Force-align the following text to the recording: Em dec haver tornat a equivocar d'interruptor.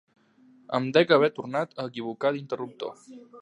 Em 0.77 0.87
dec 0.95 1.13
haver 1.17 1.29
tornat 1.41 1.77
a 1.77 1.85
equivocar 1.91 2.33
d'interruptor. 2.39 2.99